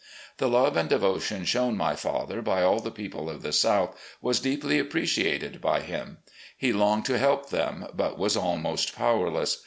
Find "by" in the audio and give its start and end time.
2.41-2.63, 5.61-5.81